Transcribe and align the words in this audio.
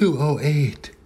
208. 0.00 0.96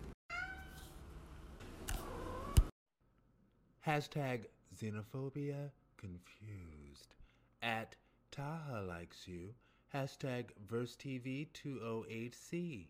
Hashtag 3.85 4.45
xenophobia 4.81 5.71
confused. 5.97 7.17
At 7.61 7.97
Taha 8.31 8.83
likes 8.83 9.27
you. 9.27 9.53
Hashtag 9.93 10.51
VersTEAv208C. 10.71 12.87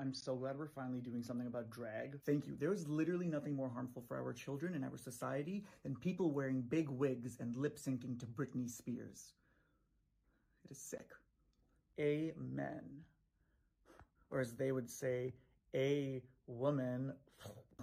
I'm 0.00 0.12
so 0.12 0.34
glad 0.34 0.58
we're 0.58 0.66
finally 0.66 1.00
doing 1.00 1.22
something 1.22 1.46
about 1.46 1.70
drag. 1.70 2.20
Thank 2.22 2.48
you. 2.48 2.56
There 2.58 2.72
is 2.72 2.88
literally 2.88 3.28
nothing 3.28 3.54
more 3.54 3.70
harmful 3.70 4.02
for 4.08 4.20
our 4.20 4.32
children 4.32 4.74
and 4.74 4.84
our 4.84 4.96
society 4.96 5.64
than 5.84 5.94
people 5.94 6.32
wearing 6.32 6.60
big 6.60 6.88
wigs 6.88 7.36
and 7.38 7.56
lip 7.56 7.78
syncing 7.78 8.18
to 8.18 8.26
Britney 8.26 8.68
Spears. 8.68 9.34
It 10.64 10.72
is 10.72 10.78
sick. 10.78 11.10
Amen. 12.00 13.04
Or 14.30 14.40
as 14.40 14.54
they 14.54 14.72
would 14.72 14.90
say, 14.90 15.34
a 15.74 16.22
woman. 16.46 17.12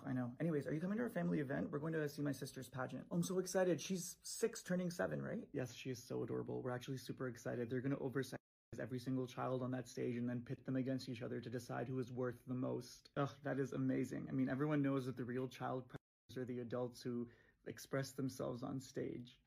I 0.06 0.12
know. 0.12 0.32
Anyways, 0.40 0.68
are 0.68 0.74
you 0.74 0.82
coming 0.82 0.98
to 0.98 1.04
our 1.04 1.10
family 1.10 1.40
event? 1.40 1.68
We're 1.72 1.80
going 1.80 1.94
to 1.94 2.10
see 2.10 2.22
my 2.22 2.32
sister's 2.32 2.68
pageant. 2.68 3.04
I'm 3.12 3.24
so 3.24 3.40
excited. 3.40 3.80
She's 3.80 4.18
six, 4.24 4.62
turning 4.62 4.90
seven, 4.90 5.22
right? 5.22 5.44
Yes, 5.54 5.74
she 5.74 5.90
is 5.90 6.02
so 6.02 6.24
adorable. 6.24 6.62
We're 6.62 6.72
actually 6.72 6.98
super 6.98 7.28
excited. 7.28 7.70
They're 7.70 7.82
going 7.82 7.96
to 7.96 8.02
oversize 8.02 8.40
every 8.82 9.00
single 9.00 9.28
child 9.28 9.62
on 9.62 9.72
that 9.72 9.88
stage 9.88 10.18
and 10.18 10.28
then 10.28 10.42
pit 10.46 10.66
them 10.66 10.76
against 10.76 11.08
each 11.08 11.22
other 11.22 11.40
to 11.40 11.50
decide 11.50 11.88
who 11.88 12.00
is 12.00 12.12
worth 12.12 12.40
the 12.48 12.56
most. 12.56 13.10
Ugh, 13.18 13.30
that 13.44 13.60
is 13.60 13.74
amazing. 13.74 14.26
I 14.30 14.34
mean, 14.34 14.50
everyone 14.50 14.82
knows 14.82 15.06
that 15.06 15.16
the 15.16 15.24
real 15.24 15.48
child 15.48 15.84
predators 15.88 16.42
are 16.42 16.52
the 16.52 16.62
adults 16.62 17.02
who 17.02 17.28
express 17.68 18.12
themselves 18.12 18.64
on 18.64 18.82
stage 18.82 19.38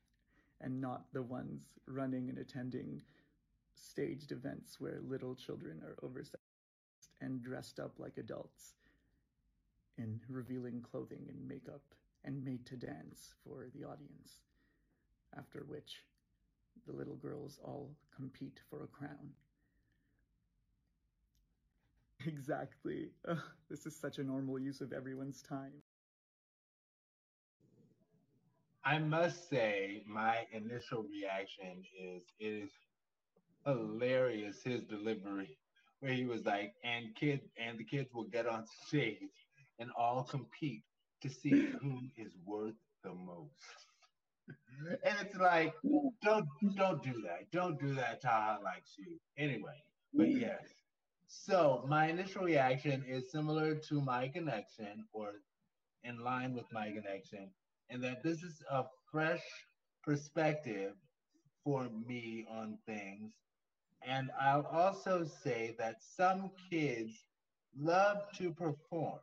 and 0.61 0.79
not 0.79 1.03
the 1.13 1.21
ones 1.21 1.61
running 1.87 2.29
and 2.29 2.37
attending 2.39 3.01
staged 3.75 4.31
events 4.31 4.79
where 4.79 4.99
little 5.07 5.35
children 5.35 5.81
are 5.83 5.97
oversized 6.03 6.46
and 7.21 7.41
dressed 7.41 7.79
up 7.79 7.99
like 7.99 8.17
adults 8.17 8.75
in 9.97 10.19
revealing 10.29 10.81
clothing 10.81 11.25
and 11.29 11.47
makeup 11.47 11.93
and 12.23 12.43
made 12.43 12.65
to 12.65 12.75
dance 12.77 13.33
for 13.43 13.67
the 13.73 13.83
audience. 13.83 14.41
After 15.35 15.63
which, 15.63 16.05
the 16.85 16.93
little 16.93 17.15
girls 17.15 17.59
all 17.63 17.95
compete 18.15 18.59
for 18.69 18.83
a 18.83 18.87
crown. 18.87 19.33
Exactly. 22.25 23.11
Ugh, 23.27 23.41
this 23.69 23.85
is 23.85 23.95
such 23.95 24.17
a 24.19 24.23
normal 24.23 24.59
use 24.59 24.81
of 24.81 24.91
everyone's 24.93 25.41
time. 25.41 25.83
I 28.83 28.99
must 28.99 29.49
say, 29.49 30.03
my 30.07 30.45
initial 30.51 31.03
reaction 31.03 31.83
is 31.97 32.23
it 32.39 32.45
is 32.45 32.71
hilarious 33.65 34.63
his 34.63 34.83
delivery, 34.83 35.57
where 35.99 36.13
he 36.13 36.25
was 36.25 36.45
like, 36.45 36.73
and 36.83 37.15
kid 37.15 37.41
and 37.57 37.77
the 37.79 37.83
kids 37.83 38.09
will 38.13 38.25
get 38.25 38.47
on 38.47 38.65
stage 38.87 39.17
and 39.79 39.89
all 39.97 40.23
compete 40.23 40.83
to 41.21 41.29
see 41.29 41.49
who 41.81 41.99
is 42.17 42.33
worth 42.45 42.75
the 43.03 43.13
most. 43.13 43.53
and 45.03 45.15
it's 45.21 45.35
like, 45.37 45.73
don't 46.23 46.47
don't 46.75 47.03
do 47.03 47.21
that. 47.23 47.51
Don't 47.51 47.79
do 47.79 47.95
that. 47.95 48.21
Taha 48.21 48.59
likes 48.63 48.95
you 48.97 49.17
anyway. 49.37 49.81
But 50.13 50.29
yes. 50.29 50.63
So 51.27 51.85
my 51.87 52.07
initial 52.07 52.43
reaction 52.43 53.03
is 53.07 53.31
similar 53.31 53.75
to 53.89 54.01
my 54.01 54.29
connection, 54.29 55.05
or 55.11 55.33
in 56.03 56.19
line 56.19 56.53
with 56.53 56.65
my 56.71 56.89
connection, 56.91 57.49
and 57.89 58.03
that 58.03 58.23
this 58.23 58.43
is 58.43 58.61
a 58.71 58.83
fresh 59.11 59.43
perspective 60.03 60.93
for 61.63 61.89
me 62.07 62.45
on 62.49 62.77
things. 62.85 63.33
And 64.05 64.31
I'll 64.39 64.65
also 64.67 65.23
say 65.23 65.75
that 65.79 66.01
some 66.01 66.51
kids 66.69 67.13
love 67.77 68.17
to 68.37 68.51
perform. 68.51 69.19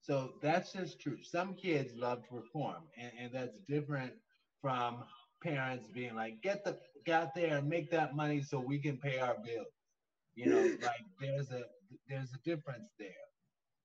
So 0.00 0.34
that's 0.42 0.72
just 0.72 1.00
true. 1.00 1.18
Some 1.22 1.54
kids 1.54 1.94
love 1.94 2.22
to 2.24 2.28
perform, 2.28 2.84
and, 2.96 3.12
and 3.20 3.32
that's 3.32 3.58
different 3.68 4.12
from 4.60 5.04
parents 5.42 5.86
being 5.92 6.14
like, 6.14 6.42
get 6.42 6.64
the 6.64 6.78
get 7.04 7.22
out 7.22 7.34
there 7.34 7.58
and 7.58 7.68
make 7.68 7.90
that 7.90 8.14
money 8.16 8.40
so 8.42 8.58
we 8.58 8.78
can 8.78 8.96
pay 8.96 9.18
our 9.18 9.36
bills. 9.44 9.66
You 10.34 10.46
know, 10.46 10.62
like 10.82 11.04
there's 11.20 11.50
a 11.50 11.64
there's 12.08 12.32
a 12.32 12.38
difference 12.44 12.90
there, 12.98 13.24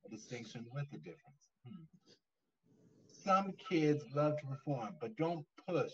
a 0.06 0.10
distinction 0.10 0.66
with 0.74 0.86
a 0.94 0.98
difference. 0.98 1.50
Hmm. 1.68 1.84
Some 3.12 3.54
kids 3.70 4.04
love 4.14 4.38
to 4.40 4.46
perform, 4.48 4.96
but 5.00 5.16
don't 5.18 5.46
push 5.68 5.94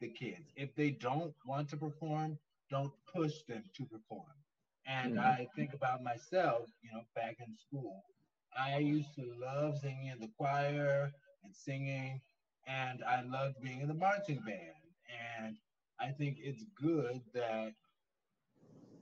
the 0.00 0.08
kids. 0.08 0.52
If 0.56 0.74
they 0.74 0.90
don't 0.90 1.34
want 1.46 1.68
to 1.70 1.76
perform, 1.76 2.38
don't 2.72 2.92
push 3.14 3.34
them 3.48 3.62
to 3.76 3.84
perform. 3.84 4.34
And 4.86 5.16
mm-hmm. 5.16 5.42
I 5.42 5.46
think 5.54 5.74
about 5.74 6.02
myself, 6.02 6.68
you 6.82 6.90
know, 6.92 7.02
back 7.14 7.36
in 7.46 7.54
school, 7.54 8.02
I 8.58 8.78
used 8.78 9.14
to 9.16 9.32
love 9.40 9.78
singing 9.78 10.08
in 10.08 10.20
the 10.20 10.30
choir 10.36 11.12
and 11.44 11.54
singing 11.54 12.20
and 12.66 13.02
I 13.04 13.22
loved 13.22 13.60
being 13.62 13.80
in 13.80 13.88
the 13.88 13.94
marching 13.94 14.40
band. 14.46 14.82
And 15.42 15.56
I 16.00 16.10
think 16.12 16.38
it's 16.40 16.64
good 16.80 17.20
that 17.34 17.72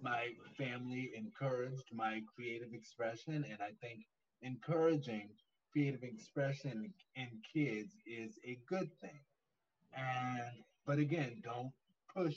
my 0.03 0.29
family 0.59 1.13
encouraged 1.17 1.89
my 1.93 2.23
creative 2.35 2.73
expression, 2.73 3.45
and 3.51 3.59
I 3.61 3.73
think 3.81 4.07
encouraging 4.43 5.29
creative 5.73 6.03
expression 6.03 6.93
in 7.17 7.29
kids 7.53 7.95
is 8.07 8.39
a 8.45 8.59
good 8.67 8.91
thing. 9.01 9.21
And 9.97 10.41
but 10.87 10.99
again, 10.99 11.43
don't 11.45 11.73
push 12.15 12.37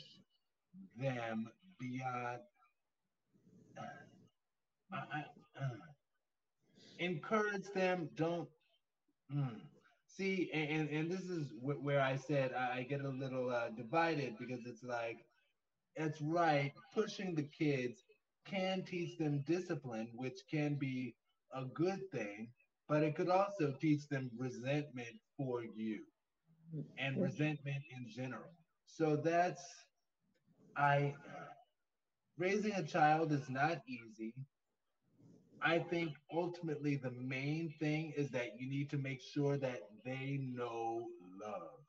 them 0.97 1.47
beyond. 1.79 2.39
Uh, 4.91 4.95
uh, 5.59 5.67
encourage 6.99 7.71
them. 7.73 8.09
Don't. 8.15 8.49
Mm, 9.33 9.61
See, 10.07 10.49
and, 10.53 10.89
and 10.89 11.09
this 11.11 11.23
is 11.23 11.53
where 11.61 12.01
I 12.01 12.15
said 12.15 12.53
I 12.53 12.83
get 12.83 13.01
a 13.01 13.09
little 13.09 13.49
uh, 13.49 13.69
divided 13.69 14.37
because 14.37 14.65
it's 14.65 14.83
like, 14.83 15.17
it's 15.95 16.21
right, 16.21 16.73
pushing 16.93 17.35
the 17.35 17.43
kids 17.43 18.03
can 18.45 18.83
teach 18.83 19.17
them 19.17 19.43
discipline, 19.47 20.09
which 20.15 20.39
can 20.49 20.75
be 20.75 21.15
a 21.53 21.65
good 21.65 21.99
thing, 22.11 22.49
but 22.87 23.03
it 23.03 23.15
could 23.15 23.29
also 23.29 23.71
teach 23.81 24.07
them 24.09 24.29
resentment 24.37 25.15
for 25.37 25.63
you 25.63 25.99
and 26.97 27.21
resentment 27.21 27.83
in 27.95 28.07
general. 28.09 28.51
So 28.85 29.15
that's, 29.15 29.63
I, 30.77 31.15
raising 32.37 32.73
a 32.73 32.83
child 32.83 33.31
is 33.31 33.49
not 33.49 33.81
easy. 33.87 34.33
I 35.61 35.79
think 35.79 36.13
ultimately 36.33 36.97
the 36.97 37.11
main 37.11 37.73
thing 37.79 38.13
is 38.17 38.29
that 38.31 38.59
you 38.59 38.69
need 38.69 38.89
to 38.91 38.97
make 38.97 39.21
sure 39.21 39.57
that 39.57 39.81
they 40.05 40.39
know 40.41 41.07
love, 41.41 41.79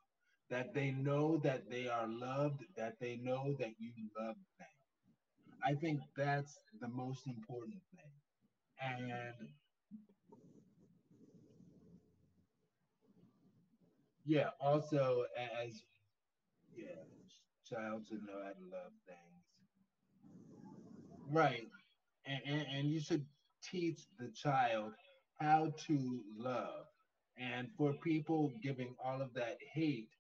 that 0.51 0.75
they 0.75 0.91
know 0.93 1.39
that 1.39 1.69
they 1.71 1.89
are 1.89 2.07
loved, 2.07 2.65
that 2.77 2.95
they 3.01 3.17
know 3.17 3.55
that 3.59 3.73
you 3.79 3.93
love 4.19 4.37
them. 4.59 4.69
I 5.65 5.75
think 5.75 6.01
that's 6.17 6.59
the 6.81 6.89
most 6.89 7.27
important 7.27 7.81
thing. 7.95 8.13
And 8.81 9.49
yeah, 14.25 14.51
also 14.61 15.25
as 15.65 15.83
yeah, 16.77 17.03
child 17.75 18.03
should 18.09 18.23
know 18.27 18.41
how 18.43 18.51
to 18.53 18.65
love 18.71 18.93
things. 19.07 19.45
Right. 21.31 21.67
And, 22.27 22.41
and, 22.47 22.67
and 22.77 22.89
you 22.89 23.01
should 23.01 23.25
teach 23.63 24.01
the 24.19 24.29
child 24.29 24.93
how 25.41 25.73
to 25.87 26.21
love. 26.37 26.87
And 27.37 27.69
for 27.77 27.95
people 27.95 28.53
giving 28.63 28.95
all 29.05 29.21
of 29.21 29.35
that 29.35 29.59
hate 29.73 30.11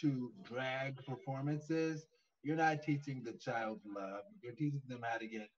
to 0.00 0.32
drag 0.42 0.96
performances, 1.06 2.06
you're 2.42 2.56
not 2.56 2.82
teaching 2.82 3.22
the 3.24 3.32
child 3.32 3.80
love. 3.86 4.24
You're 4.42 4.54
teaching 4.54 4.82
them 4.88 5.00
how 5.02 5.18
to 5.18 5.26
get 5.26 5.48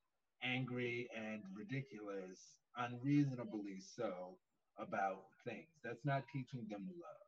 angry 0.42 1.08
and 1.16 1.42
ridiculous, 1.54 2.38
unreasonably 2.76 3.80
so, 3.80 4.36
about 4.78 5.24
things. 5.44 5.68
That's 5.82 6.04
not 6.04 6.24
teaching 6.32 6.66
them 6.70 6.88
love. 6.94 7.26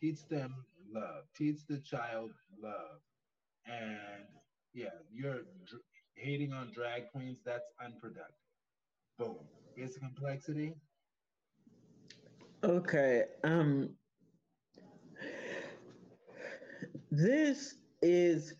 Teach 0.00 0.26
them 0.28 0.54
love. 0.92 1.24
Teach 1.36 1.60
the 1.68 1.78
child 1.78 2.32
love. 2.62 3.00
And 3.66 4.26
yeah, 4.74 4.90
you're 5.12 5.42
dr- 5.66 5.82
hating 6.14 6.52
on 6.52 6.70
drag 6.72 7.10
queens, 7.12 7.38
that's 7.44 7.68
unproductive. 7.84 8.34
Boom. 9.18 9.36
Here's 9.74 9.96
complexity. 9.96 10.74
Okay. 12.64 13.24
Um. 13.44 13.90
This 17.10 17.76
is 18.02 18.54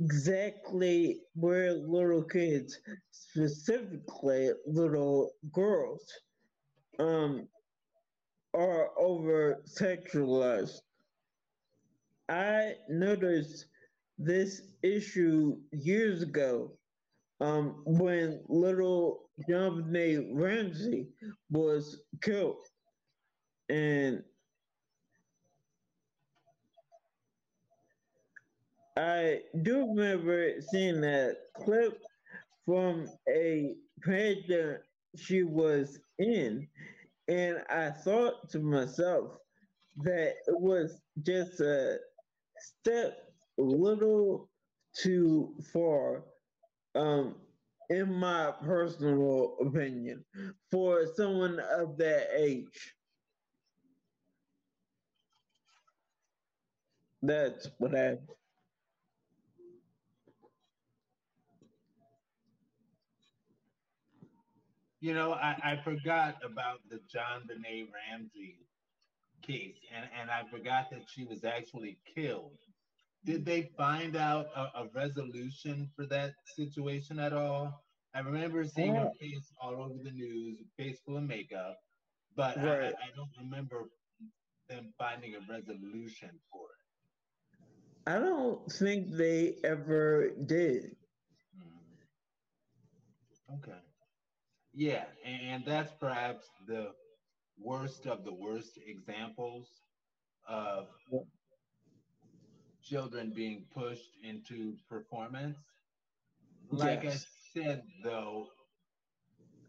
exactly 0.00 1.20
where 1.34 1.72
little 1.72 2.22
kids, 2.22 2.78
specifically 3.10 4.50
little 4.66 5.30
girls, 5.52 6.04
um, 6.98 7.48
are 8.54 8.90
over 8.98 9.62
sexualized. 9.66 10.80
I 12.28 12.74
noticed 12.88 13.66
this 14.24 14.62
issue 14.82 15.56
years 15.72 16.22
ago 16.22 16.70
um, 17.40 17.82
when 17.84 18.40
little 18.48 19.30
JonBenét 19.48 20.28
Ramsey 20.32 21.08
was 21.50 22.02
killed. 22.20 22.64
And 23.68 24.22
I 28.96 29.40
do 29.62 29.86
remember 29.88 30.60
seeing 30.70 31.00
that 31.00 31.36
clip 31.56 32.00
from 32.66 33.08
a 33.28 33.74
pageant 34.02 34.80
she 35.16 35.42
was 35.42 35.98
in, 36.18 36.68
and 37.28 37.58
I 37.70 37.90
thought 37.90 38.50
to 38.50 38.60
myself 38.60 39.32
that 39.98 40.34
it 40.46 40.60
was 40.60 41.00
just 41.22 41.60
a 41.60 41.98
step 42.58 43.31
little 43.58 44.50
too 44.94 45.54
far, 45.72 46.24
um, 46.94 47.36
in 47.90 48.12
my 48.12 48.52
personal 48.62 49.56
opinion, 49.60 50.24
for 50.70 51.06
someone 51.16 51.60
of 51.60 51.96
that 51.98 52.28
age. 52.34 52.94
That's 57.22 57.68
what 57.78 57.94
I 57.96 58.18
You 65.02 65.14
know, 65.14 65.32
I, 65.32 65.56
I 65.64 65.80
forgot 65.82 66.36
about 66.44 66.78
the 66.88 67.00
JonBenét 67.12 67.88
Ramsey 67.92 68.56
case, 69.42 69.74
and, 69.92 70.08
and 70.20 70.30
I 70.30 70.44
forgot 70.48 70.90
that 70.90 71.02
she 71.08 71.24
was 71.24 71.42
actually 71.44 71.98
killed. 72.14 72.56
Did 73.24 73.44
they 73.44 73.70
find 73.76 74.16
out 74.16 74.46
a, 74.56 74.82
a 74.82 74.88
resolution 74.94 75.88
for 75.94 76.06
that 76.06 76.34
situation 76.56 77.18
at 77.18 77.32
all? 77.32 77.84
I 78.14 78.20
remember 78.20 78.64
seeing 78.64 78.94
her 78.96 79.10
face 79.20 79.52
all 79.60 79.80
over 79.82 79.94
the 80.02 80.10
news, 80.10 80.58
face 80.76 80.98
full 81.06 81.16
of 81.16 81.22
makeup, 81.22 81.78
but 82.36 82.56
right. 82.56 82.82
I, 82.82 82.88
I 82.88 83.10
don't 83.16 83.30
remember 83.40 83.84
them 84.68 84.92
finding 84.98 85.34
a 85.34 85.40
resolution 85.52 86.30
for 86.50 86.66
it. 86.66 88.10
I 88.10 88.18
don't 88.18 88.70
think 88.70 89.12
they 89.12 89.56
ever 89.64 90.30
did. 90.46 90.96
Hmm. 91.56 93.54
Okay. 93.54 93.78
Yeah, 94.74 95.04
and 95.24 95.64
that's 95.64 95.92
perhaps 96.00 96.48
the 96.66 96.92
worst 97.58 98.06
of 98.06 98.24
the 98.24 98.34
worst 98.34 98.78
examples 98.86 99.68
of 100.48 100.88
children 102.82 103.32
being 103.34 103.64
pushed 103.74 104.10
into 104.22 104.74
performance. 104.88 105.58
Like 106.70 107.04
yes. 107.04 107.26
I 107.56 107.60
said, 107.60 107.82
though, 108.02 108.46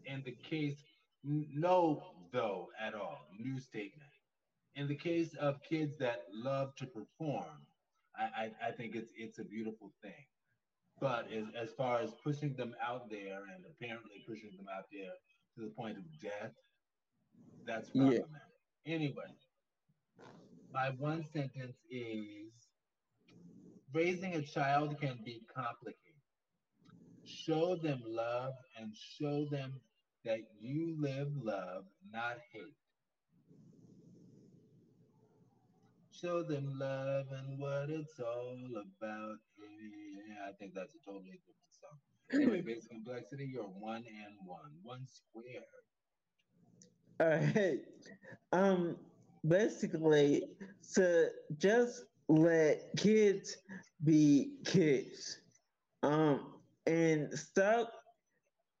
in 0.06 0.22
the 0.24 0.36
case, 0.48 0.78
no, 1.22 2.02
though, 2.32 2.68
at 2.80 2.94
all, 2.94 3.26
new 3.38 3.58
statement. 3.58 4.10
In 4.76 4.88
the 4.88 4.94
case 4.96 5.34
of 5.34 5.62
kids 5.62 5.92
that 5.98 6.24
love 6.32 6.74
to 6.76 6.86
perform, 6.86 7.44
I, 8.16 8.24
I, 8.24 8.68
I 8.68 8.70
think 8.72 8.94
it's 8.94 9.12
it's 9.16 9.38
a 9.38 9.44
beautiful 9.44 9.92
thing. 10.02 10.26
But 11.00 11.26
as, 11.32 11.44
as 11.60 11.70
far 11.74 12.00
as 12.00 12.10
pushing 12.22 12.54
them 12.54 12.74
out 12.84 13.10
there 13.10 13.42
and 13.54 13.64
apparently 13.68 14.24
pushing 14.26 14.50
them 14.56 14.66
out 14.76 14.84
there 14.92 15.12
to 15.54 15.60
the 15.62 15.70
point 15.70 15.96
of 15.98 16.04
death, 16.20 16.52
that's 17.66 17.90
problematic. 17.90 18.26
Yeah. 18.84 18.94
Anyway, 18.94 19.34
my 20.72 20.90
one 20.98 21.24
sentence 21.32 21.76
is 21.90 22.43
raising 23.94 24.34
a 24.34 24.42
child 24.42 25.00
can 25.00 25.18
be 25.24 25.42
complicated. 25.54 26.00
Show 27.24 27.76
them 27.76 28.02
love 28.04 28.54
and 28.78 28.92
show 28.94 29.46
them 29.50 29.80
that 30.24 30.40
you 30.60 30.96
live 30.98 31.28
love, 31.42 31.84
not 32.12 32.38
hate. 32.52 32.74
Show 36.10 36.42
them 36.42 36.78
love 36.78 37.26
and 37.30 37.58
what 37.58 37.88
it's 37.88 38.18
all 38.18 38.58
about. 38.72 39.38
Yeah, 39.58 40.48
I 40.48 40.52
think 40.58 40.74
that's 40.74 40.94
a 40.94 41.04
totally 41.04 41.40
different 41.46 41.74
song. 41.80 41.98
Anyway, 42.32 42.62
basic 42.62 42.90
complexity, 42.90 43.50
you're 43.52 43.64
one 43.64 44.04
and 44.06 44.34
one, 44.44 44.70
one 44.82 45.06
square. 45.06 45.62
All 47.20 47.28
right. 47.28 47.80
Um, 48.52 48.96
basically, 49.46 50.44
so 50.80 51.26
just 51.58 52.04
let 52.28 52.90
kids 52.96 53.56
be 54.02 54.54
kids, 54.64 55.38
um, 56.02 56.54
and 56.86 57.32
stop 57.32 57.92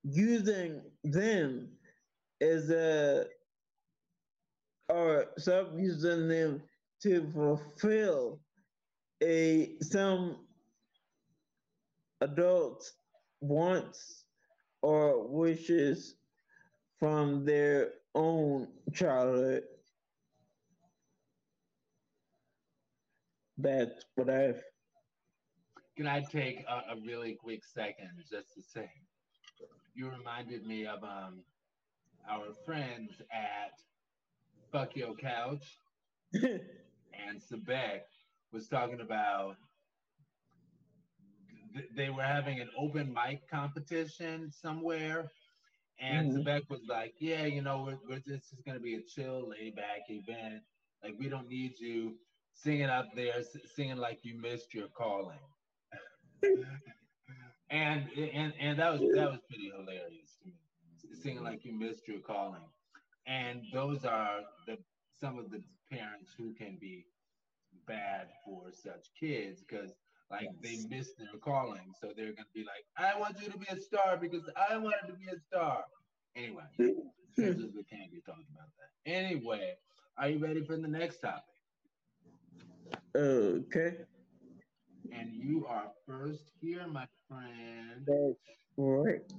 using 0.02 0.82
them 1.02 1.68
as 2.40 2.70
a 2.70 3.24
or 4.88 5.26
stop 5.38 5.70
using 5.76 6.28
them 6.28 6.62
to 7.02 7.30
fulfill 7.32 8.40
a 9.22 9.76
some 9.80 10.36
adults 12.20 12.92
wants 13.40 14.24
or 14.82 15.26
wishes 15.26 16.16
from 16.98 17.44
their 17.44 17.92
own 18.14 18.68
childhood. 18.92 19.64
That's 23.58 24.04
what 24.16 24.28
I've. 24.28 24.62
Can 25.96 26.06
I 26.08 26.22
take 26.22 26.64
a, 26.68 26.94
a 26.94 26.96
really 27.06 27.34
quick 27.34 27.60
second 27.64 28.10
just 28.30 28.52
to 28.54 28.62
say, 28.62 28.90
you 29.94 30.10
reminded 30.10 30.66
me 30.66 30.86
of 30.86 31.02
um 31.04 31.44
our 32.28 32.46
friends 32.64 33.12
at 33.30 33.72
Fuck 34.72 34.96
Your 34.96 35.14
Couch 35.14 35.78
and 36.32 37.40
Sebek 37.40 38.00
was 38.52 38.66
talking 38.66 39.00
about 39.00 39.56
th- 41.74 41.88
they 41.96 42.10
were 42.10 42.22
having 42.22 42.60
an 42.60 42.70
open 42.78 43.12
mic 43.12 43.48
competition 43.48 44.50
somewhere. 44.50 45.30
And 46.00 46.32
mm-hmm. 46.32 46.48
Sebek 46.48 46.70
was 46.70 46.80
like, 46.88 47.14
Yeah, 47.20 47.44
you 47.46 47.62
know, 47.62 47.84
we're, 47.84 47.98
we're, 48.08 48.22
this 48.26 48.52
is 48.52 48.62
going 48.66 48.76
to 48.76 48.82
be 48.82 48.96
a 48.96 49.02
chill, 49.02 49.50
laid 49.50 49.76
back 49.76 50.02
event. 50.08 50.62
Like, 51.04 51.14
we 51.18 51.28
don't 51.28 51.48
need 51.48 51.74
you 51.78 52.14
singing 52.54 52.88
up 52.88 53.06
there, 53.14 53.42
singing 53.74 53.96
like 53.98 54.20
you 54.22 54.40
missed 54.40 54.74
your 54.74 54.88
calling. 54.88 55.38
and, 57.70 58.08
and 58.16 58.52
and 58.60 58.78
that 58.78 58.92
was 58.92 59.00
that 59.14 59.30
was 59.30 59.40
pretty 59.48 59.70
hilarious 59.70 60.36
to 60.42 60.48
me, 60.48 60.54
singing 61.22 61.42
like 61.42 61.64
you 61.64 61.72
missed 61.72 62.06
your 62.08 62.20
calling. 62.20 62.68
And 63.26 63.62
those 63.72 64.04
are 64.04 64.40
the 64.66 64.78
some 65.20 65.38
of 65.38 65.50
the 65.50 65.62
parents 65.90 66.32
who 66.36 66.52
can 66.54 66.78
be 66.80 67.06
bad 67.86 68.28
for 68.44 68.70
such 68.72 69.08
kids 69.18 69.62
because 69.62 69.92
like 70.30 70.48
they 70.62 70.78
miss 70.88 71.12
their 71.14 71.38
calling, 71.42 71.92
so 72.00 72.12
they're 72.16 72.32
gonna 72.32 72.46
be 72.54 72.64
like, 72.64 72.84
"I 72.96 73.18
want 73.18 73.40
you 73.40 73.50
to 73.50 73.58
be 73.58 73.66
a 73.70 73.80
star 73.80 74.16
because 74.16 74.48
I 74.70 74.76
wanted 74.76 75.06
to 75.08 75.14
be 75.14 75.26
a 75.32 75.38
star." 75.38 75.84
Anyway, 76.36 76.64
we 76.78 76.94
can't 77.36 78.10
be 78.10 78.22
talking 78.24 78.46
about 78.52 78.68
that. 78.78 79.10
Anyway, 79.10 79.74
are 80.18 80.28
you 80.28 80.38
ready 80.38 80.64
for 80.64 80.76
the 80.76 80.88
next 80.88 81.20
topic? 81.20 81.53
Okay. 83.16 83.94
And 85.12 85.32
you 85.32 85.66
are 85.66 85.90
first 86.06 86.50
here, 86.60 86.86
my 86.86 87.06
friend. 87.28 88.06
That's 88.06 88.36
right. 88.76 89.32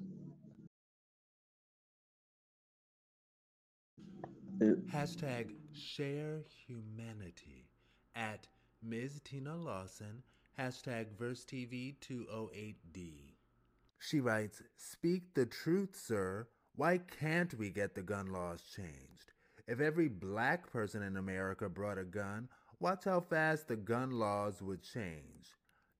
Hashtag 4.89 5.53
share 5.73 6.43
humanity 6.65 7.67
at 8.15 8.47
Ms. 8.81 9.19
Tina 9.25 9.55
Lawson, 9.55 10.23
hashtag 10.57 11.07
VersTEAv208D. 11.19 13.33
She 13.99 14.21
writes, 14.21 14.61
Speak 14.77 15.33
the 15.33 15.45
truth, 15.45 15.95
sir. 15.95 16.47
Why 16.75 16.99
can't 16.99 17.53
we 17.55 17.69
get 17.69 17.95
the 17.95 18.01
gun 18.01 18.31
laws 18.31 18.61
changed? 18.75 19.33
If 19.67 19.81
every 19.81 20.07
black 20.07 20.71
person 20.71 21.01
in 21.01 21.17
America 21.17 21.67
brought 21.67 21.97
a 21.97 22.03
gun, 22.03 22.47
watch 22.79 23.05
how 23.05 23.21
fast 23.21 23.67
the 23.67 23.75
gun 23.75 24.11
laws 24.11 24.61
would 24.61 24.81
change. 24.81 25.55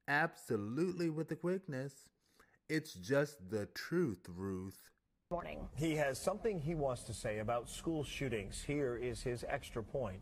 Absolutely 0.08 1.10
with 1.10 1.30
the 1.30 1.36
quickness. 1.36 1.94
It's 2.70 2.94
just 2.94 3.50
the 3.50 3.68
truth, 3.68 4.28
Ruth 4.36 4.80
morning. 5.32 5.68
He 5.76 5.96
has 5.96 6.20
something 6.20 6.60
he 6.60 6.76
wants 6.76 7.04
to 7.04 7.14
say 7.14 7.40
about 7.40 7.68
school 7.68 8.04
shootings. 8.04 8.64
Here 8.66 8.96
is 8.96 9.24
his 9.24 9.44
extra 9.50 9.82
point. 9.82 10.22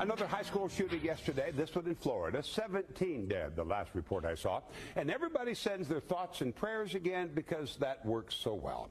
Another 0.00 0.26
high 0.26 0.42
school 0.42 0.68
shooting 0.68 1.00
yesterday, 1.04 1.52
this 1.54 1.72
one 1.72 1.86
in 1.86 1.94
Florida. 1.94 2.42
17 2.42 3.28
dead, 3.28 3.54
the 3.54 3.64
last 3.64 3.90
report 3.94 4.24
I 4.24 4.34
saw. 4.34 4.60
And 4.96 5.08
everybody 5.08 5.54
sends 5.54 5.86
their 5.86 6.00
thoughts 6.00 6.40
and 6.40 6.54
prayers 6.54 6.96
again 6.96 7.30
because 7.32 7.76
that 7.76 8.04
works 8.04 8.34
so 8.34 8.54
well. 8.54 8.90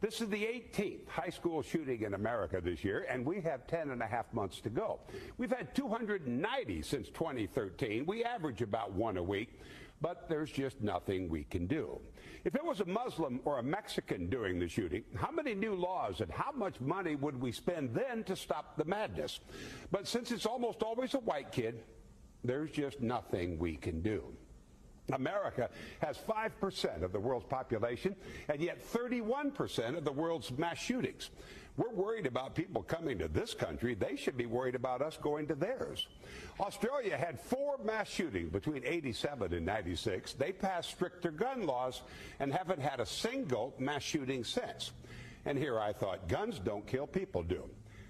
This 0.00 0.22
is 0.22 0.30
the 0.30 0.42
18th 0.44 1.08
high 1.08 1.28
school 1.28 1.60
shooting 1.60 2.02
in 2.02 2.14
America 2.14 2.58
this 2.62 2.82
year, 2.82 3.04
and 3.10 3.24
we 3.24 3.42
have 3.42 3.66
10 3.66 3.90
and 3.90 4.00
a 4.02 4.06
half 4.06 4.32
months 4.32 4.58
to 4.62 4.70
go. 4.70 5.00
We've 5.36 5.52
had 5.52 5.74
290 5.74 6.82
since 6.82 7.08
2013. 7.08 8.06
We 8.06 8.24
average 8.24 8.62
about 8.62 8.92
one 8.92 9.18
a 9.18 9.22
week. 9.22 9.60
but 10.00 10.28
there's 10.28 10.50
just 10.50 10.80
nothing 10.80 11.28
we 11.28 11.44
can 11.44 11.66
do. 11.66 12.00
If 12.44 12.54
it 12.54 12.64
was 12.64 12.80
a 12.80 12.86
Muslim 12.86 13.40
or 13.44 13.58
a 13.58 13.62
Mexican 13.62 14.30
doing 14.30 14.58
the 14.58 14.66
shooting, 14.66 15.04
how 15.14 15.30
many 15.30 15.54
new 15.54 15.74
laws 15.74 16.22
and 16.22 16.30
how 16.30 16.52
much 16.52 16.80
money 16.80 17.16
would 17.16 17.38
we 17.38 17.52
spend 17.52 17.94
then 17.94 18.24
to 18.24 18.34
stop 18.34 18.76
the 18.78 18.84
madness? 18.86 19.40
But 19.90 20.08
since 20.08 20.30
it's 20.30 20.46
almost 20.46 20.82
always 20.82 21.14
a 21.14 21.18
white 21.18 21.52
kid, 21.52 21.82
there's 22.42 22.70
just 22.70 23.02
nothing 23.02 23.58
we 23.58 23.76
can 23.76 24.00
do. 24.00 24.24
America 25.12 25.68
has 26.00 26.18
5% 26.18 27.02
of 27.02 27.12
the 27.12 27.20
world's 27.20 27.46
population 27.46 28.14
and 28.48 28.60
yet 28.60 28.82
31% 28.92 29.96
of 29.96 30.04
the 30.04 30.12
world's 30.12 30.50
mass 30.56 30.78
shootings. 30.78 31.30
We're 31.76 31.92
worried 31.92 32.26
about 32.26 32.54
people 32.54 32.82
coming 32.82 33.18
to 33.18 33.28
this 33.28 33.54
country. 33.54 33.94
They 33.94 34.16
should 34.16 34.36
be 34.36 34.46
worried 34.46 34.74
about 34.74 35.00
us 35.00 35.16
going 35.16 35.46
to 35.46 35.54
theirs. 35.54 36.08
Australia 36.58 37.16
had 37.16 37.40
four 37.40 37.78
mass 37.82 38.08
shootings 38.08 38.50
between 38.50 38.84
87 38.84 39.54
and 39.54 39.64
96. 39.64 40.34
They 40.34 40.52
passed 40.52 40.90
stricter 40.90 41.30
gun 41.30 41.66
laws 41.66 42.02
and 42.38 42.52
haven't 42.52 42.80
had 42.80 43.00
a 43.00 43.06
single 43.06 43.74
mass 43.78 44.02
shooting 44.02 44.44
since. 44.44 44.92
And 45.46 45.56
here 45.56 45.80
I 45.80 45.92
thought, 45.92 46.28
guns 46.28 46.58
don't 46.58 46.86
kill, 46.86 47.06
people 47.06 47.42
do. 47.42 47.64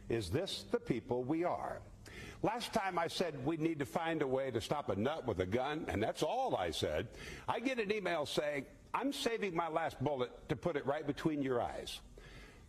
Is 0.08 0.30
this 0.30 0.64
the 0.72 0.80
people 0.80 1.22
we 1.22 1.44
are? 1.44 1.80
Last 2.42 2.72
time 2.72 2.98
I 2.98 3.06
said 3.08 3.44
we 3.44 3.58
need 3.58 3.78
to 3.80 3.84
find 3.84 4.22
a 4.22 4.26
way 4.26 4.50
to 4.50 4.60
stop 4.60 4.88
a 4.88 4.96
nut 4.96 5.26
with 5.26 5.40
a 5.40 5.46
gun, 5.46 5.84
and 5.88 6.02
that's 6.02 6.22
all 6.22 6.56
I 6.56 6.70
said. 6.70 7.08
I 7.46 7.60
get 7.60 7.78
an 7.78 7.92
email 7.92 8.24
saying, 8.24 8.64
I'm 8.94 9.12
saving 9.12 9.54
my 9.54 9.68
last 9.68 10.02
bullet 10.02 10.30
to 10.48 10.56
put 10.56 10.76
it 10.76 10.86
right 10.86 11.06
between 11.06 11.42
your 11.42 11.60
eyes. 11.60 12.00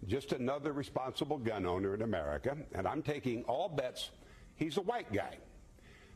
Just 0.07 0.33
another 0.33 0.73
responsible 0.73 1.37
gun 1.37 1.65
owner 1.65 1.93
in 1.93 2.01
America, 2.01 2.57
and 2.73 2.87
I'm 2.87 3.01
taking 3.01 3.43
all 3.45 3.69
bets 3.69 4.11
he's 4.55 4.77
a 4.77 4.81
white 4.81 5.11
guy. 5.11 5.37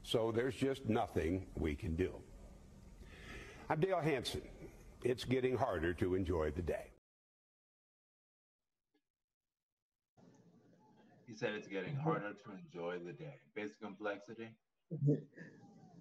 So 0.03 0.31
there's 0.31 0.55
just 0.55 0.87
nothing 0.87 1.47
we 1.57 1.75
can 1.75 1.95
do. 1.95 2.13
I'm 3.69 3.79
Dale 3.79 4.01
Hansen. 4.01 4.43
It's 5.03 5.23
getting 5.23 5.57
harder 5.57 5.93
to 5.95 6.13
enjoy 6.13 6.51
the 6.51 6.61
day. 6.61 6.94
He 11.27 11.35
said 11.35 11.53
it's 11.53 11.67
getting 11.67 11.95
harder 11.95 12.33
to 12.33 12.51
enjoy 12.51 12.99
the 12.99 13.13
day. 13.13 13.39
Basic 13.55 13.79
complexity. 13.81 14.49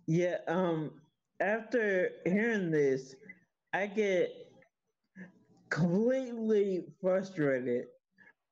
Yeah. 0.07 0.39
Um. 0.49 0.93
After 1.41 2.11
hearing 2.25 2.71
this, 2.71 3.15
I 3.73 3.87
get 3.87 4.31
completely 5.71 6.85
frustrated. 7.01 7.87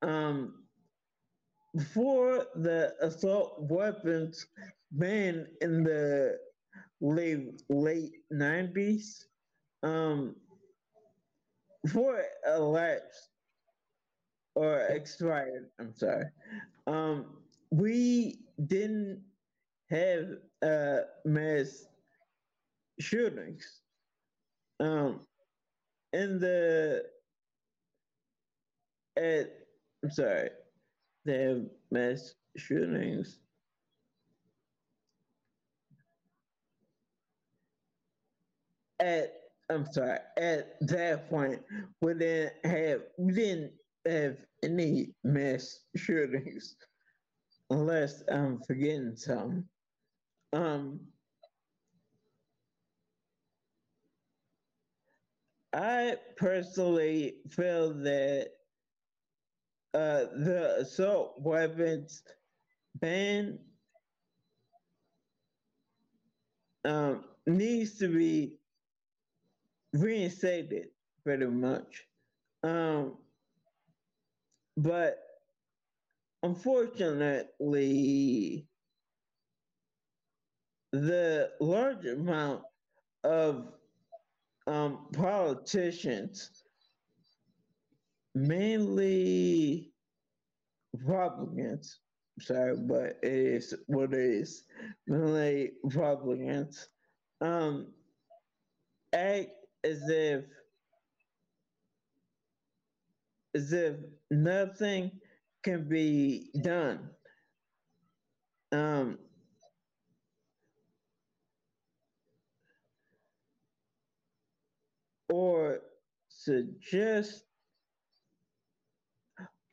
Um. 0.03 0.59
Before 1.75 2.47
the 2.55 2.93
assault 3.01 3.57
weapons 3.61 4.47
ban 4.91 5.47
in 5.63 5.83
the 5.85 6.39
late 7.01 7.63
late 7.71 8.13
nineties, 8.31 9.27
um, 9.83 10.37
before 11.83 12.19
it 12.19 12.31
elapsed 12.47 13.31
or 14.63 14.79
expired, 14.83 15.67
I'm 15.81 15.93
sorry, 15.93 16.27
um, 16.87 17.27
we 17.73 18.39
didn't 18.65 19.21
have 19.91 20.27
uh, 20.63 20.99
mass 21.25 21.87
shootings. 23.01 23.81
Um, 24.79 25.21
in 26.13 26.39
the 26.39 27.03
at 29.17 29.51
I'm 30.05 30.11
sorry, 30.13 30.51
they 31.25 31.43
have 31.43 31.63
mass 31.91 32.35
shootings. 32.57 33.41
At 39.01 39.35
I'm 39.69 39.91
sorry, 39.91 40.19
at 40.37 40.77
that 40.87 41.29
point, 41.29 41.63
we 42.01 42.15
didn't 42.15 42.53
have 42.65 43.01
we 43.19 43.33
didn't 43.33 43.73
have 44.07 44.37
any 44.63 45.15
mass 45.25 45.81
shootings, 45.97 46.77
unless 47.71 48.23
I'm 48.31 48.61
forgetting 48.63 49.17
some. 49.17 49.65
Um, 50.53 51.01
I 55.73 56.17
personally 56.37 57.37
feel 57.51 57.95
that 58.03 58.49
uh, 59.95 60.25
the 60.37 60.77
assault 60.81 61.35
weapons 61.41 62.23
ban 63.01 63.59
um, 66.85 67.25
needs 67.47 67.99
to 67.99 68.09
be 68.09 68.59
reinstated 69.93 70.89
pretty 71.25 71.47
much. 71.47 72.05
Um, 72.63 73.17
but 74.77 75.19
unfortunately, 76.43 78.67
the 80.93 81.51
large 81.61 82.07
amount 82.07 82.63
of 83.25 83.69
um, 84.67 85.07
politicians, 85.13 86.51
mainly 88.35 89.93
Republicans, 90.95 91.99
sorry, 92.41 92.77
but 92.77 93.19
it 93.23 93.33
is 93.33 93.75
what 93.87 94.13
it 94.13 94.21
is, 94.21 94.65
mainly 95.07 95.73
Republicans, 95.83 96.89
um, 97.41 97.89
act 99.13 99.51
as 99.85 100.09
if 100.09 100.45
as 103.55 103.73
if 103.73 103.97
nothing 104.31 105.11
can 105.63 105.89
be 105.89 106.51
done. 106.63 107.11
Um, 108.73 109.19
or 115.29 115.81
suggest 116.29 117.45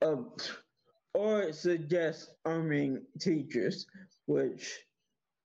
uh, 0.01 0.15
or 1.13 1.51
suggest 1.51 2.31
arming 2.45 3.03
teachers, 3.19 3.85
which 4.25 4.77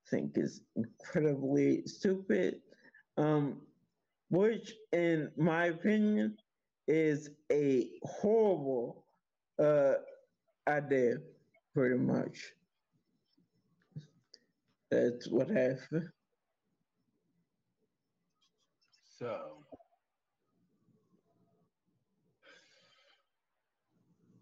I 0.07 0.11
think 0.11 0.37
is 0.37 0.61
incredibly 0.77 1.87
stupid. 1.87 2.61
Um, 3.17 3.61
which, 4.31 4.75
in 4.93 5.31
my 5.37 5.67
opinion, 5.67 6.37
is 6.87 7.31
a 7.51 7.89
horrible 8.03 9.05
uh, 9.59 9.95
idea, 10.69 11.19
pretty 11.75 11.97
much. 11.97 12.53
That's 14.91 15.29
what 15.29 15.49
happened. 15.49 16.09
So, 19.19 19.59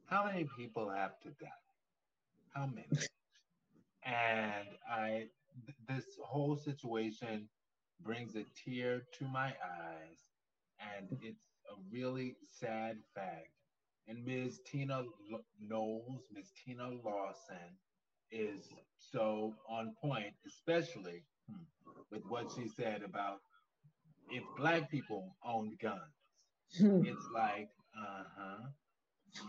how 0.06 0.24
many 0.26 0.44
people 0.56 0.90
have 0.90 1.20
to 1.20 1.28
die? 1.30 1.48
How 2.54 2.66
many? 2.66 2.86
and 4.04 4.68
I, 4.90 5.28
th- 5.66 5.78
this 5.88 6.04
whole 6.22 6.56
situation 6.56 7.48
brings 8.04 8.34
a 8.36 8.44
tear 8.64 9.02
to 9.18 9.24
my 9.24 9.48
eyes, 9.48 10.24
and 10.80 11.08
it's 11.22 11.51
a 11.70 11.74
really 11.92 12.36
sad 12.60 12.98
fact. 13.14 13.48
And 14.08 14.24
Ms. 14.24 14.60
Tina 14.66 14.98
L- 15.32 15.44
Knowles, 15.60 16.22
Ms. 16.32 16.50
Tina 16.64 16.88
Lawson, 17.04 17.78
is 18.30 18.68
so 18.98 19.54
on 19.68 19.94
point, 20.02 20.34
especially 20.46 21.24
hmm, 21.48 21.62
with 22.10 22.22
what 22.28 22.50
she 22.56 22.68
said 22.68 23.02
about 23.02 23.38
if 24.30 24.42
black 24.56 24.90
people 24.90 25.36
owned 25.44 25.78
guns. 25.80 26.00
it's 26.74 27.28
like, 27.34 27.68
uh 27.96 28.24
huh. 28.36 28.68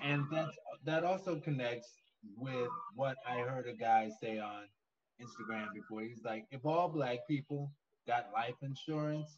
And 0.01 0.23
that 0.31 0.49
that 0.85 1.03
also 1.03 1.39
connects 1.39 1.89
with 2.37 2.69
what 2.95 3.17
I 3.27 3.39
heard 3.39 3.67
a 3.67 3.73
guy 3.73 4.09
say 4.21 4.39
on 4.39 4.63
Instagram 5.21 5.67
before. 5.73 6.01
He's 6.01 6.23
like, 6.23 6.45
if 6.51 6.65
all 6.65 6.89
black 6.89 7.19
people 7.27 7.71
got 8.07 8.27
life 8.33 8.55
insurance, 8.61 9.37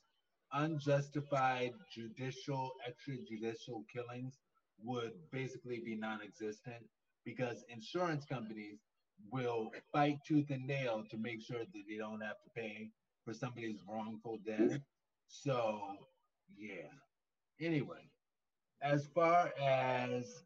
unjustified 0.55 1.73
judicial, 1.93 2.71
extrajudicial 2.89 3.83
killings 3.93 4.39
would 4.83 5.11
basically 5.31 5.81
be 5.85 5.95
non 5.95 6.21
existent 6.23 6.83
because 7.25 7.63
insurance 7.69 8.25
companies 8.25 8.79
will 9.31 9.71
fight 9.91 10.17
tooth 10.27 10.49
and 10.49 10.65
nail 10.67 11.03
to 11.09 11.17
make 11.17 11.41
sure 11.41 11.59
that 11.59 11.83
they 11.89 11.97
don't 11.97 12.21
have 12.21 12.41
to 12.43 12.49
pay 12.55 12.89
for 13.23 13.33
somebody's 13.33 13.81
wrongful 13.89 14.39
death. 14.45 14.79
So, 15.27 15.79
yeah. 16.57 16.91
Anyway, 17.59 18.09
as 18.81 19.07
far 19.15 19.51
as 19.61 20.43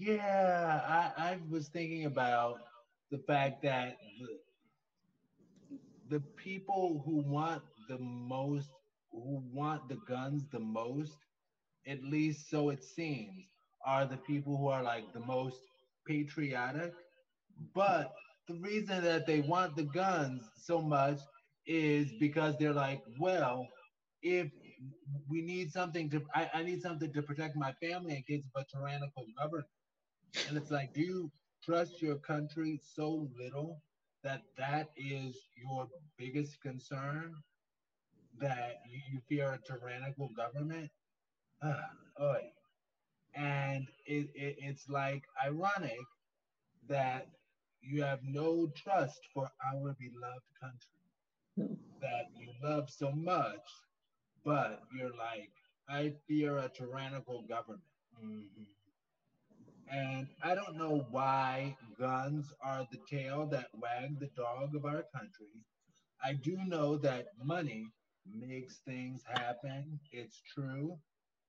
yeah, 0.00 0.80
I, 0.88 1.32
I 1.32 1.38
was 1.50 1.68
thinking 1.68 2.06
about 2.06 2.60
the 3.10 3.18
fact 3.18 3.62
that 3.64 3.98
the, 4.18 6.16
the 6.16 6.20
people 6.36 7.02
who 7.04 7.18
want 7.18 7.62
the 7.90 7.98
most, 8.00 8.70
who 9.12 9.42
want 9.54 9.90
the 9.90 9.98
guns 10.08 10.48
the 10.52 10.60
most, 10.60 11.18
at 11.86 12.02
least 12.04 12.50
so 12.50 12.70
it 12.70 12.84
seems, 12.84 13.44
are 13.86 14.06
the 14.06 14.18
people 14.18 14.56
who 14.58 14.68
are 14.68 14.82
like 14.84 15.12
the 15.14 15.20
most 15.20 15.58
patriotic. 16.06 16.94
But 17.74 18.12
the 18.48 18.54
reason 18.56 19.02
that 19.04 19.26
they 19.26 19.40
want 19.40 19.76
the 19.76 19.84
guns 19.84 20.50
so 20.56 20.80
much 20.80 21.20
is 21.66 22.12
because 22.20 22.56
they're 22.58 22.74
like, 22.74 23.02
well, 23.20 23.68
if 24.22 24.50
we 25.28 25.42
need 25.42 25.72
something 25.72 26.10
to, 26.10 26.22
I, 26.34 26.50
I 26.54 26.62
need 26.64 26.82
something 26.82 27.12
to 27.12 27.22
protect 27.22 27.56
my 27.56 27.72
family 27.74 28.16
against 28.16 28.48
a 28.56 28.64
tyrannical 28.72 29.26
government. 29.38 29.68
And 30.48 30.56
it's 30.58 30.70
like, 30.70 30.94
do 30.94 31.02
you 31.02 31.32
trust 31.64 32.02
your 32.02 32.16
country 32.18 32.80
so 32.82 33.28
little 33.38 33.82
that 34.22 34.42
that 34.58 34.90
is 34.96 35.36
your 35.56 35.88
biggest 36.18 36.60
concern? 36.62 37.34
That 38.40 38.80
you, 38.88 39.00
you 39.12 39.20
fear 39.28 39.52
a 39.52 39.58
tyrannical 39.58 40.30
government? 40.36 40.90
Uh, 41.62 42.34
and 43.34 43.86
it, 44.06 44.28
it, 44.34 44.56
it's 44.58 44.88
like 44.88 45.22
ironic 45.44 45.98
that 46.88 47.28
you 47.82 48.02
have 48.02 48.20
no 48.24 48.70
trust 48.76 49.20
for 49.32 49.50
our 49.72 49.96
beloved 49.98 50.42
country 50.60 51.78
that 52.00 52.26
you 52.36 52.48
love 52.62 52.88
so 52.90 53.12
much, 53.12 53.60
but 54.44 54.82
you're 54.96 55.16
like, 55.16 55.50
I 55.88 56.14
fear 56.26 56.58
a 56.58 56.68
tyrannical 56.68 57.42
government. 57.48 57.82
Mm-hmm. 58.24 58.62
And 59.92 60.28
I 60.42 60.54
don't 60.54 60.76
know 60.76 61.06
why 61.10 61.76
guns 61.98 62.52
are 62.62 62.86
the 62.92 62.98
tail 63.10 63.46
that 63.46 63.68
wag 63.74 64.20
the 64.20 64.30
dog 64.36 64.74
of 64.74 64.84
our 64.84 65.04
country. 65.14 65.64
I 66.22 66.34
do 66.34 66.56
know 66.66 66.96
that 66.98 67.26
money 67.42 67.88
makes 68.26 68.78
things 68.86 69.22
happen. 69.26 69.98
It's 70.12 70.40
true. 70.54 70.98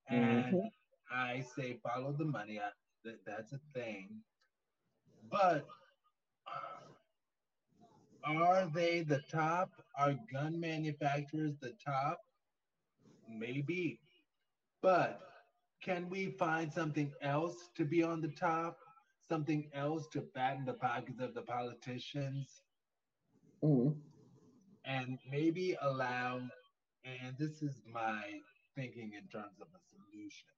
And 0.09 0.45
mm-hmm. 0.45 0.67
I 1.11 1.43
say 1.55 1.79
follow 1.83 2.13
the 2.17 2.25
money. 2.25 2.59
I, 2.59 2.69
that, 3.05 3.19
that's 3.25 3.53
a 3.53 3.59
thing. 3.73 4.09
But 5.29 5.67
are 8.23 8.69
they 8.73 9.01
the 9.01 9.21
top? 9.31 9.71
Are 9.97 10.15
gun 10.31 10.59
manufacturers 10.59 11.53
the 11.61 11.73
top? 11.83 12.19
Maybe. 13.29 13.99
But 14.81 15.21
can 15.81 16.09
we 16.09 16.31
find 16.37 16.71
something 16.71 17.11
else 17.21 17.69
to 17.75 17.85
be 17.85 18.03
on 18.03 18.21
the 18.21 18.29
top? 18.29 18.77
Something 19.29 19.69
else 19.73 20.07
to 20.09 20.21
fatten 20.33 20.65
the 20.65 20.73
pockets 20.73 21.21
of 21.21 21.33
the 21.33 21.41
politicians? 21.41 22.61
Mm. 23.63 23.95
And 24.85 25.19
maybe 25.29 25.77
allow, 25.81 26.41
and 27.05 27.35
this 27.37 27.61
is 27.61 27.81
my 27.91 28.23
thinking 28.75 29.11
in 29.17 29.27
terms 29.29 29.59
of 29.61 29.67
a 29.67 29.81
solution, 29.89 30.49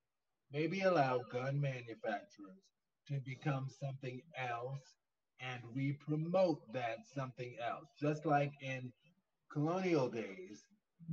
maybe 0.52 0.82
allow 0.82 1.20
gun 1.32 1.60
manufacturers 1.62 2.64
to 3.08 3.20
become 3.26 3.68
something 3.70 4.22
else 4.38 4.96
and 5.40 5.62
we 5.76 5.94
promote 5.94 6.62
that 6.74 7.00
something 7.16 7.56
else. 7.66 7.88
Just 8.00 8.26
like 8.26 8.54
in 8.62 8.92
colonial 9.52 10.10
days, 10.10 10.66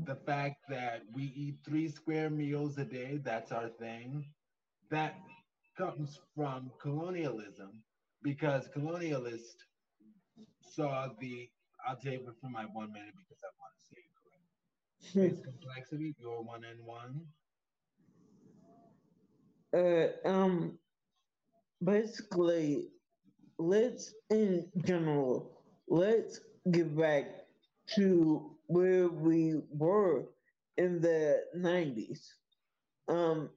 the 0.04 0.16
fact 0.16 0.56
that 0.68 1.02
we 1.14 1.24
eat 1.36 1.56
three 1.64 1.88
square 1.88 2.30
meals 2.30 2.78
a 2.78 2.84
day, 2.84 3.18
that's 3.24 3.52
our 3.52 3.68
thing, 3.68 4.24
that 4.90 5.16
comes 5.76 6.18
from 6.36 6.70
colonialism 6.80 7.82
because 8.22 8.68
colonialists 8.76 9.56
saw 10.74 11.08
the, 11.20 11.48
I'll 11.86 11.96
take 11.96 12.20
it 12.20 12.26
for 12.40 12.50
my 12.50 12.64
one 12.72 12.92
minute 12.92 13.14
because 13.16 13.40
I 13.44 13.50
want 13.60 13.74
to. 13.89 13.89
Space 15.00 15.40
complexity, 15.42 16.14
your 16.18 16.42
one 16.42 16.64
and 16.64 16.84
one. 16.86 17.26
Uh, 19.74 20.08
um, 20.28 20.78
basically, 21.82 22.88
let's 23.58 24.14
in 24.30 24.66
general, 24.84 25.52
let's 25.88 26.40
get 26.70 26.96
back 26.96 27.26
to 27.96 28.56
where 28.66 29.08
we 29.08 29.62
were 29.70 30.24
in 30.76 31.00
the 31.00 31.44
90s 31.56 32.34
um, 33.08 33.50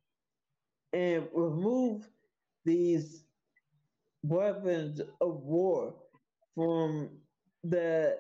and 0.94 1.28
remove 1.34 2.08
these 2.66 3.26
weapons 4.24 5.02
of 5.22 5.42
war 5.44 5.96
from 6.56 7.10
the 7.64 8.18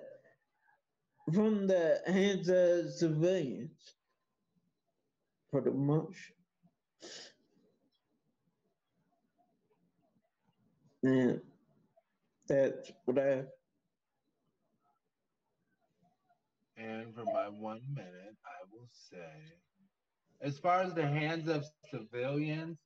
from 1.31 1.67
the 1.67 2.01
hands 2.05 2.49
of 2.49 2.91
civilians 2.91 3.95
pretty 5.51 5.71
much. 5.71 6.33
And 11.03 11.41
that's 12.47 12.91
what 13.05 13.19
I 13.19 13.43
And 16.77 17.13
for 17.13 17.23
my 17.25 17.47
one 17.47 17.81
minute, 17.93 18.36
I 18.45 18.65
will 18.71 18.89
say, 18.91 19.53
as 20.41 20.57
far 20.57 20.81
as 20.81 20.93
the 20.93 21.07
hands 21.07 21.47
of 21.47 21.65
civilians, 21.91 22.77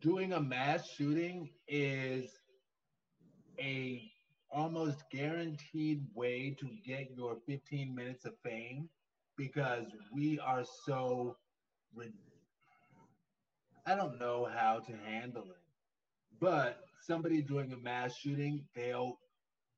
doing 0.00 0.32
a 0.32 0.40
mass 0.40 0.88
shooting 0.88 1.50
is 1.68 2.30
a 3.58 4.10
almost 4.52 5.04
guaranteed 5.10 6.04
way 6.14 6.56
to 6.58 6.68
get 6.84 7.10
your 7.16 7.36
15 7.46 7.94
minutes 7.94 8.24
of 8.24 8.34
fame 8.44 8.88
because 9.36 9.86
we 10.12 10.38
are 10.40 10.64
so 10.84 11.36
I 13.86 13.94
don't 13.94 14.18
know 14.18 14.48
how 14.54 14.80
to 14.80 14.92
handle 15.04 15.44
it. 15.44 15.62
But 16.40 16.80
somebody 17.00 17.42
doing 17.42 17.72
a 17.72 17.76
mass 17.76 18.16
shooting, 18.16 18.64
they'll 18.74 19.18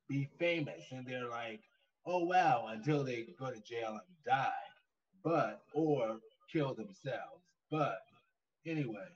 be 0.09 0.29
famous 0.39 0.83
and 0.91 1.07
they're 1.07 1.29
like, 1.29 1.61
oh 2.07 2.25
wow, 2.25 2.67
until 2.69 3.05
they 3.05 3.27
go 3.39 3.51
to 3.51 3.61
jail 3.61 3.91
and 3.91 4.17
die, 4.27 4.53
but 5.25 5.63
or 5.75 6.19
kill 6.53 6.75
themselves. 6.75 7.43
But 7.71 7.99
anyway, 8.67 9.09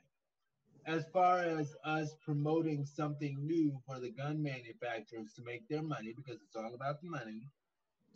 as 0.86 1.04
far 1.12 1.40
as 1.40 1.74
us 1.84 2.14
promoting 2.24 2.84
something 2.84 3.36
new 3.44 3.78
for 3.86 3.98
the 3.98 4.10
gun 4.10 4.42
manufacturers 4.42 5.32
to 5.34 5.42
make 5.42 5.68
their 5.68 5.82
money, 5.82 6.14
because 6.16 6.40
it's 6.42 6.56
all 6.56 6.74
about 6.74 7.00
the 7.02 7.08
money. 7.08 7.48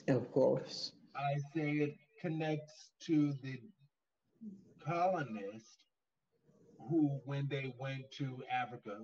Of 0.09 0.31
course. 0.33 0.93
I 1.17 1.39
say 1.55 1.71
it 1.73 1.97
connects 2.21 2.91
to 3.07 3.35
the 3.43 3.59
colonists 4.85 5.79
who, 6.89 7.21
when 7.25 7.49
they 7.49 7.75
went 7.79 8.11
to 8.19 8.43
Africa, 8.51 8.97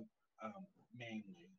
um, 0.43 0.65
mainly, 0.97 1.49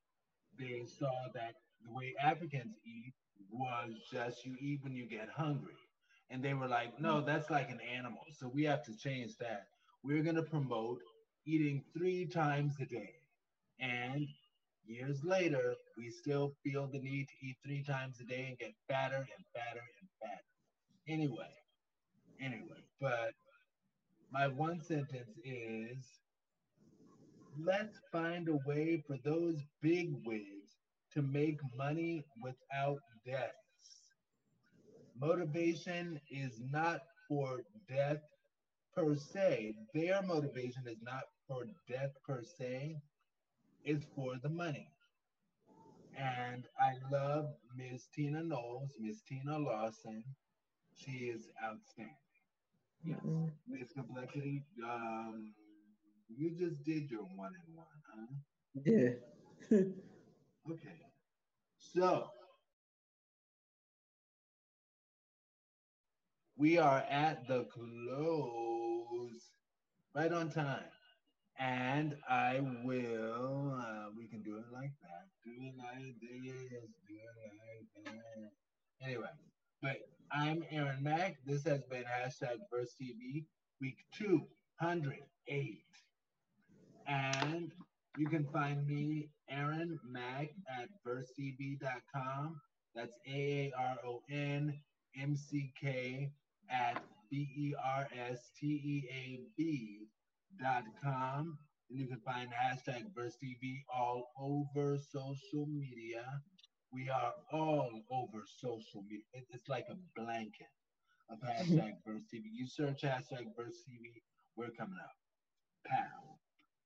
they 0.58 0.84
saw 0.98 1.12
that 1.34 1.54
the 1.84 1.92
way 1.92 2.14
Africans 2.22 2.74
eat 2.84 3.12
was 3.50 3.92
just 4.10 4.44
you 4.44 4.56
eat 4.60 4.80
when 4.82 4.94
you 4.94 5.06
get 5.06 5.28
hungry. 5.28 5.74
And 6.30 6.42
they 6.42 6.54
were 6.54 6.68
like, 6.68 7.00
no, 7.00 7.20
that's 7.20 7.50
like 7.50 7.70
an 7.70 7.80
animal. 7.80 8.20
So 8.38 8.50
we 8.52 8.64
have 8.64 8.84
to 8.84 8.96
change 8.96 9.36
that. 9.38 9.66
We're 10.02 10.22
going 10.22 10.36
to 10.36 10.42
promote 10.42 10.98
eating 11.48 11.82
three 11.96 12.26
times 12.26 12.74
a 12.80 12.86
day. 12.86 13.14
And 13.80 14.28
years 14.86 15.24
later, 15.24 15.74
we 15.96 16.10
still 16.10 16.52
feel 16.64 16.88
the 16.88 17.00
need 17.00 17.28
to 17.28 17.46
eat 17.46 17.56
three 17.64 17.82
times 17.84 18.20
a 18.20 18.24
day 18.24 18.46
and 18.48 18.58
get 18.58 18.74
fatter 18.88 19.16
and 19.16 19.44
fatter 19.54 19.84
and 20.00 20.08
fatter. 20.20 20.48
Anyway, 21.08 21.54
anyway, 22.40 22.84
but 23.00 23.34
my 24.30 24.48
one 24.48 24.80
sentence 24.82 25.38
is 25.44 26.20
let's 27.64 27.98
find 28.12 28.48
a 28.48 28.58
way 28.66 29.02
for 29.06 29.16
those 29.24 29.56
big 29.82 30.10
wigs 30.26 30.76
to 31.14 31.22
make 31.22 31.58
money 31.76 32.24
without 32.42 33.00
deaths. 33.26 33.54
Motivation 35.20 36.20
is 36.30 36.60
not 36.60 37.00
for 37.28 37.62
death 37.88 38.22
per 38.94 39.16
se. 39.16 39.74
Their 39.94 40.22
motivation 40.22 40.86
is 40.88 41.02
not 41.02 41.24
for 41.48 41.64
death 41.88 42.12
per 42.26 42.42
se, 42.42 43.00
is 43.84 44.04
for 44.14 44.36
the 44.42 44.48
money. 44.48 44.88
And 46.16 46.66
I 46.78 46.94
love 47.10 47.46
Miss 47.76 48.06
Tina 48.14 48.42
Knowles, 48.42 48.90
Miss 49.00 49.22
Tina 49.22 49.58
Lawson. 49.58 50.24
She 50.94 51.12
is 51.12 51.48
outstanding. 51.64 52.14
Yes. 53.04 53.20
Mm-hmm. 53.24 53.46
Miss 53.68 53.92
Complexity, 53.92 54.64
um, 54.84 55.54
you 56.28 56.50
just 56.50 56.82
did 56.84 57.10
your 57.10 57.22
one 57.36 57.52
and 57.66 57.76
one, 57.76 57.86
huh? 58.12 58.26
Yeah. 58.84 59.10
okay. 60.72 60.98
So 61.78 62.28
we 66.56 66.78
are 66.78 67.04
at 67.08 67.46
the 67.46 67.64
close, 67.64 69.52
right 70.14 70.32
on 70.32 70.50
time. 70.50 70.84
And 71.58 72.14
I 72.28 72.60
will, 72.84 73.76
uh, 73.80 74.10
we 74.16 74.28
can 74.28 74.42
do 74.42 74.58
it 74.58 74.72
like 74.72 74.92
that. 75.02 75.26
Do 75.44 75.50
it 75.58 75.74
like 75.76 76.14
this. 76.20 76.70
Do 76.70 77.14
it 77.14 78.04
like 78.04 78.04
that. 78.04 78.50
Anyway, 79.04 79.26
but 79.82 79.96
I'm 80.30 80.64
Aaron 80.70 81.02
Mack. 81.02 81.38
This 81.44 81.64
has 81.64 81.82
been 81.90 82.04
hashtag 82.04 82.58
VersTEAv, 82.72 83.44
week 83.80 83.98
208. 84.16 85.82
And 87.08 87.72
you 88.16 88.28
can 88.28 88.44
find 88.52 88.86
me, 88.86 89.30
Aaron 89.50 89.98
Mack, 90.08 90.50
at 90.80 90.88
VersTEAv.com. 91.04 92.60
That's 92.94 93.14
A 93.26 93.72
A 93.72 93.72
R 93.76 93.96
O 94.06 94.22
N 94.30 94.78
M 95.20 95.36
C 95.36 95.72
K 95.80 96.30
at 96.70 97.02
B 97.30 97.48
E 97.56 97.74
R 97.84 98.06
S 98.30 98.50
T 98.58 98.66
E 98.66 99.08
A 99.10 99.40
B 99.56 100.08
com. 101.02 101.58
And 101.90 101.98
you 101.98 102.06
can 102.06 102.20
find 102.20 102.50
hashtag 102.50 103.04
VersTEAv 103.16 103.84
all 103.94 104.30
over 104.38 104.98
social 104.98 105.66
media. 105.66 106.24
We 106.92 107.08
are 107.08 107.32
all 107.52 107.90
over 108.10 108.44
social 108.46 109.02
media. 109.08 109.24
It's 109.50 109.68
like 109.68 109.86
a 109.90 109.96
blanket 110.20 110.68
of 111.30 111.38
hashtag 111.40 111.94
VersTEAv. 112.06 112.42
You 112.52 112.66
search 112.66 113.02
hashtag 113.02 113.46
VersTEAv, 113.58 114.22
we're 114.56 114.70
coming 114.70 114.98
up. 115.02 115.16
Pow. 115.86 116.38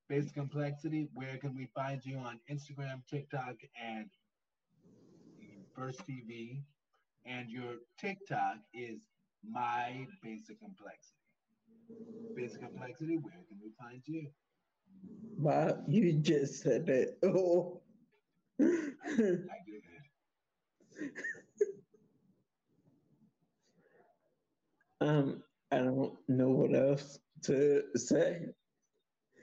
Basic 0.09 0.35
complexity, 0.35 1.09
where 1.15 1.39
can 1.39 1.55
we 1.57 1.69
find 1.75 2.05
you 2.05 2.19
on 2.19 2.39
Instagram, 2.51 3.03
TikTok, 3.09 3.57
and 3.83 4.11
Verse 5.77 5.97
TV? 6.09 6.63
And 7.25 7.51
your 7.51 7.77
TikTok 7.99 8.57
is 8.75 9.01
my 9.43 10.07
basic 10.23 10.61
complexity. 10.61 11.22
Basic 12.35 12.61
complexity, 12.61 13.17
where 13.17 13.35
can 13.49 13.59
we 13.63 13.71
find 13.79 14.03
you? 14.07 14.27
Wow, 15.39 15.79
you 15.89 16.13
just 16.15 16.63
said 16.63 16.89
it. 16.89 17.19
Oh. 17.23 17.81
I, 18.61 18.65
I 18.65 19.59
did. 19.67 19.83
um, 25.01 25.43
I 25.71 25.79
don't 25.79 26.15
know 26.29 26.51
what 26.51 26.75
else 26.75 27.19
to 27.45 27.83
say. 27.97 28.47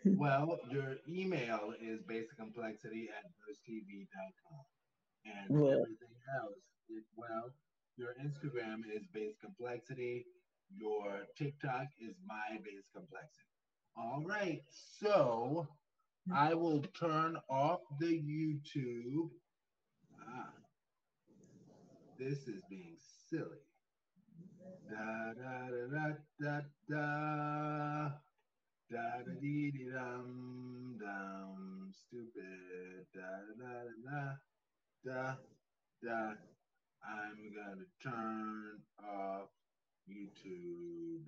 Well, 0.06 0.58
your 0.71 0.95
email 1.08 1.73
is 1.82 1.99
basiccomplexity 2.02 3.10
at 3.12 3.25
VersTEAv.com. 3.36 4.65
And 5.25 5.60
Well- 5.60 5.71
everything 5.82 6.15
else, 6.41 6.56
is, 6.89 7.04
well, 7.15 7.52
your 7.97 8.15
Instagram 8.23 8.82
is 8.95 9.04
complexity. 9.41 10.25
Your 10.77 11.25
TikTok 11.38 11.88
is 11.99 12.15
my 12.25 12.58
base 12.63 12.88
complexity. 12.93 13.49
All 13.97 14.23
right. 14.25 14.62
So 15.01 15.67
I 16.34 16.53
will 16.53 16.84
turn 16.99 17.38
off 17.49 17.82
the 17.99 18.08
YouTube. 18.08 19.29
Ah, 20.27 20.51
this 22.19 22.47
is 22.47 22.62
being 22.69 22.97
silly. 23.29 23.63
Da 24.89 25.34
da 25.34 25.69
da 25.69 25.88
da 25.91 26.13
da 26.39 26.62
da. 26.89 28.12
Da 28.91 29.21
da 29.25 29.34
dee 29.41 29.71
dee 29.71 29.89
dum 29.91 30.97
dum 30.99 31.91
stupid 31.93 33.05
da 33.13 33.32
da 33.60 33.73
da 34.05 34.36
da 35.05 35.36
da. 36.03 36.34
I'm 37.03 37.53
gonna 37.55 37.86
turn 38.03 38.79
off 39.03 39.49
YouTube. 40.10 41.24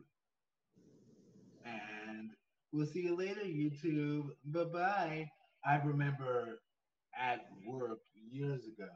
And 1.65 2.31
we'll 2.71 2.85
see 2.85 3.01
you 3.01 3.15
later, 3.15 3.41
YouTube. 3.41 4.29
Bye 4.45 4.63
bye. 4.65 5.29
I 5.65 5.75
remember 5.77 6.59
at 7.19 7.45
work 7.65 7.99
years 8.13 8.65
ago, 8.65 8.89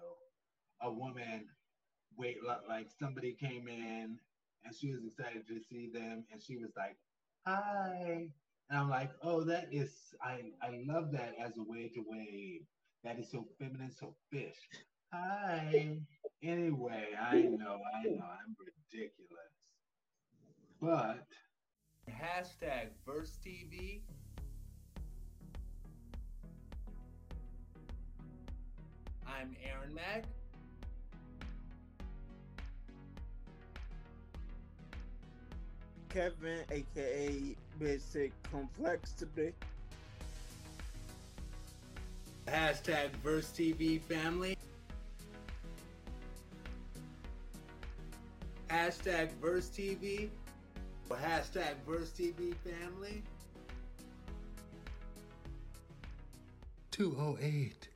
a 0.81 0.91
woman, 0.91 1.45
wait, 2.17 2.37
like 2.67 2.87
somebody 2.99 3.33
came 3.33 3.67
in 3.67 4.17
and 4.63 4.75
she 4.75 4.91
was 4.91 5.03
excited 5.05 5.47
to 5.47 5.59
see 5.59 5.89
them, 5.93 6.25
and 6.31 6.41
she 6.41 6.57
was 6.57 6.71
like, 6.75 6.97
"Hi," 7.45 8.29
and 8.69 8.79
I'm 8.79 8.89
like, 8.89 9.11
"Oh, 9.21 9.43
that 9.43 9.67
is, 9.71 9.93
I, 10.21 10.51
I 10.61 10.81
love 10.87 11.11
that 11.11 11.35
as 11.39 11.57
a 11.57 11.63
way 11.63 11.89
to 11.95 12.03
wave. 12.07 12.61
That 13.03 13.19
is 13.19 13.29
so 13.31 13.47
feminine, 13.59 13.91
so 13.91 14.15
fish. 14.31 14.57
Hi." 15.13 15.99
Anyway, 16.43 17.07
I 17.19 17.41
know, 17.41 17.79
I 17.95 18.03
know, 18.09 18.25
I'm 18.25 18.55
ridiculous, 18.59 19.44
but 20.85 21.25
Hashtag 22.07 22.89
VersTEAv. 23.07 24.01
I'm 29.27 29.55
Aaron 29.67 29.95
Mack. 29.95 30.25
Kevin, 36.09 36.59
aka 36.69 37.55
Basic 37.79 38.31
Complexity. 38.43 39.53
Hashtag 42.47 43.09
VersTEAv 43.23 44.01
family. 44.01 44.55
Hashtag 48.69 49.31
VersTEAv. 49.41 50.29
Hashtag 51.21 51.75
VersTEAv 51.87 52.55
family. 52.63 53.23
208. 56.91 57.89